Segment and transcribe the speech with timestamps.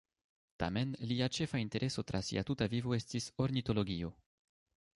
[0.61, 4.11] Tamen, lia ĉefa intereso tra sia tuta vivo estis ornitologio.